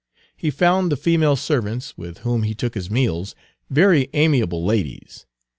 [0.35, 3.35] He found the female servants, with whom he took his meals,
[3.69, 5.27] very amiable ladies.